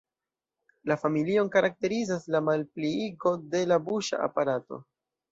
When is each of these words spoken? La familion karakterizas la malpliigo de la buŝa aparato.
La 0.91 0.95
familion 1.01 1.49
karakterizas 1.55 2.25
la 2.35 2.41
malpliigo 2.47 3.33
de 3.51 3.61
la 3.73 3.77
buŝa 3.91 4.23
aparato. 4.29 4.81